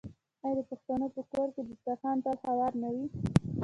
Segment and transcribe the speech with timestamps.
[0.45, 3.05] آیا د پښتنو په کور کې دسترخان تل هوار نه وي؟